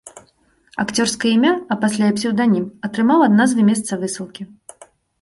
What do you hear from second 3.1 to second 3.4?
ад